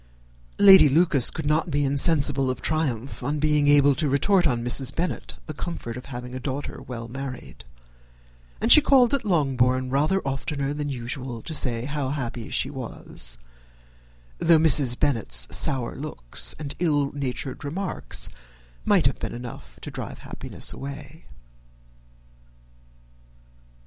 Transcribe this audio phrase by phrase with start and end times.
[0.57, 4.95] Lady Lucas could not be insensible of triumph on being able to retort on Mrs.
[4.95, 7.65] Bennet the comfort of having a daughter well married;
[8.59, 13.37] and she called at Longbourn rather oftener than usual to say how happy she was,
[14.39, 14.97] though Mrs.
[14.97, 18.27] Bennet's sour looks and ill natured remarks
[18.83, 21.25] might have been enough to drive happiness away.